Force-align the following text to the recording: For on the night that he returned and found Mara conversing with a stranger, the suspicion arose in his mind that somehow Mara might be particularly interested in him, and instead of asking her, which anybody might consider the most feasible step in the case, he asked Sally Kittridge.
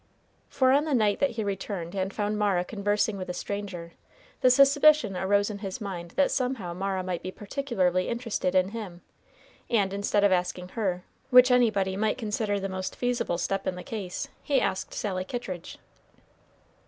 For 0.49 0.71
on 0.71 0.85
the 0.85 0.95
night 0.95 1.19
that 1.19 1.29
he 1.37 1.43
returned 1.43 1.93
and 1.93 2.11
found 2.11 2.39
Mara 2.39 2.65
conversing 2.65 3.17
with 3.17 3.29
a 3.29 3.35
stranger, 3.35 3.93
the 4.39 4.49
suspicion 4.49 5.15
arose 5.15 5.51
in 5.51 5.59
his 5.59 5.79
mind 5.79 6.09
that 6.17 6.31
somehow 6.31 6.73
Mara 6.73 7.03
might 7.03 7.21
be 7.21 7.29
particularly 7.29 8.07
interested 8.09 8.55
in 8.55 8.69
him, 8.69 9.01
and 9.69 9.93
instead 9.93 10.23
of 10.23 10.31
asking 10.31 10.69
her, 10.69 11.03
which 11.29 11.51
anybody 11.51 11.95
might 11.95 12.17
consider 12.17 12.59
the 12.59 12.67
most 12.67 12.95
feasible 12.95 13.37
step 13.37 13.67
in 13.67 13.75
the 13.75 13.83
case, 13.83 14.27
he 14.41 14.59
asked 14.59 14.91
Sally 14.95 15.23
Kittridge. 15.23 15.77